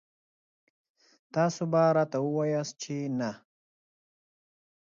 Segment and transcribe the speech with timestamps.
[1.33, 3.31] تاسو به راته وواياست چې نه.